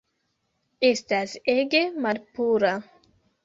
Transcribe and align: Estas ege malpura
Estas 0.89 1.37
ege 1.57 1.85
malpura 2.09 2.77